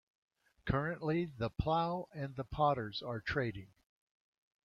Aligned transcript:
Currently 0.65 1.25
The 1.25 1.51
Plough 1.51 2.09
and 2.11 2.35
The 2.35 2.43
Potters 2.43 3.03
are 3.03 3.21
trading. 3.21 3.69